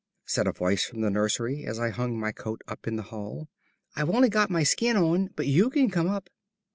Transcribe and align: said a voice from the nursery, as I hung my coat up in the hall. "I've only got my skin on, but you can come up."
said 0.25 0.47
a 0.47 0.51
voice 0.51 0.83
from 0.83 1.01
the 1.01 1.11
nursery, 1.11 1.63
as 1.63 1.77
I 1.79 1.89
hung 1.91 2.19
my 2.19 2.31
coat 2.31 2.63
up 2.67 2.87
in 2.87 2.95
the 2.95 3.03
hall. 3.03 3.47
"I've 3.95 4.09
only 4.09 4.29
got 4.29 4.49
my 4.49 4.63
skin 4.63 4.97
on, 4.97 5.29
but 5.35 5.45
you 5.45 5.69
can 5.69 5.91
come 5.91 6.07
up." 6.09 6.31